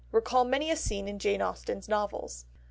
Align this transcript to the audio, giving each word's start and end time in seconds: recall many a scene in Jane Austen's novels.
recall 0.11 0.43
many 0.43 0.71
a 0.71 0.75
scene 0.75 1.07
in 1.07 1.19
Jane 1.19 1.43
Austen's 1.43 1.87
novels. 1.87 2.45